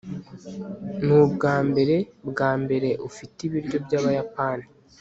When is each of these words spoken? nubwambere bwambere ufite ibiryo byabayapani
nubwambere 1.05 1.95
bwambere 2.29 2.89
ufite 3.07 3.37
ibiryo 3.47 3.77
byabayapani 3.85 4.65